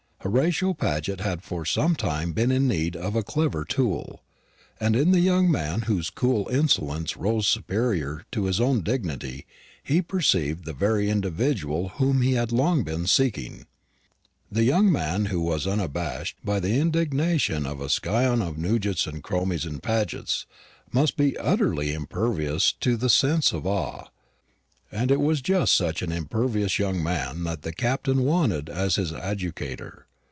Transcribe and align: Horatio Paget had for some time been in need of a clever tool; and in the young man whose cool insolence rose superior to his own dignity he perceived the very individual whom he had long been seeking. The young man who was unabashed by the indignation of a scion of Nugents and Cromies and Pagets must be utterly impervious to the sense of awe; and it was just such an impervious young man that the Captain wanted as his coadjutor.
Horatio 0.23 0.75
Paget 0.75 1.19
had 1.19 1.41
for 1.41 1.65
some 1.65 1.95
time 1.95 2.31
been 2.31 2.51
in 2.51 2.67
need 2.67 2.95
of 2.95 3.15
a 3.15 3.23
clever 3.23 3.65
tool; 3.65 4.21
and 4.79 4.95
in 4.95 5.09
the 5.09 5.19
young 5.19 5.49
man 5.49 5.81
whose 5.81 6.11
cool 6.11 6.47
insolence 6.49 7.17
rose 7.17 7.47
superior 7.47 8.23
to 8.31 8.45
his 8.45 8.61
own 8.61 8.81
dignity 8.81 9.47
he 9.83 9.99
perceived 9.99 10.63
the 10.63 10.73
very 10.73 11.09
individual 11.09 11.89
whom 11.97 12.21
he 12.21 12.33
had 12.33 12.51
long 12.51 12.83
been 12.83 13.07
seeking. 13.07 13.65
The 14.51 14.63
young 14.63 14.91
man 14.91 15.25
who 15.25 15.41
was 15.41 15.65
unabashed 15.65 16.35
by 16.45 16.59
the 16.59 16.79
indignation 16.79 17.65
of 17.65 17.81
a 17.81 17.89
scion 17.89 18.43
of 18.43 18.59
Nugents 18.59 19.07
and 19.07 19.23
Cromies 19.23 19.65
and 19.65 19.81
Pagets 19.81 20.45
must 20.91 21.17
be 21.17 21.35
utterly 21.39 21.93
impervious 21.93 22.71
to 22.81 22.95
the 22.95 23.09
sense 23.09 23.53
of 23.53 23.65
awe; 23.65 24.05
and 24.91 25.09
it 25.09 25.19
was 25.19 25.41
just 25.41 25.75
such 25.75 26.03
an 26.03 26.11
impervious 26.11 26.77
young 26.77 27.01
man 27.01 27.43
that 27.45 27.63
the 27.63 27.73
Captain 27.73 28.21
wanted 28.21 28.69
as 28.69 28.97
his 28.97 29.09
coadjutor. 29.09 30.05